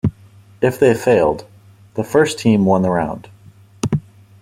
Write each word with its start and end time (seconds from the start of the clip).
If 0.63 0.79
they 0.79 0.95
failed, 0.95 1.45
the 1.93 2.03
first 2.03 2.39
team 2.39 2.65
won 2.65 2.81
the 2.81 2.89
round. 2.89 3.29